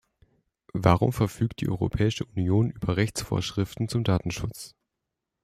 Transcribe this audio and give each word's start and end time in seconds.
Warum 0.73 1.13
verfügt 1.13 1.61
die 1.61 1.69
Europäische 1.69 2.25
Union 2.25 2.71
über 2.71 2.97
Rechtsvorschriften 2.97 3.87
zum 3.87 4.03
Datenschutz? 4.03 4.73